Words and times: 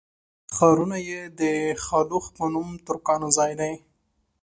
ښارونه 0.55 0.97
یې 1.09 1.21
د 1.39 1.41
خلُخ 1.85 2.25
په 2.37 2.43
نوم 2.53 2.69
ترکانو 2.87 3.27
ځای 3.37 3.51
دی. 3.59 3.73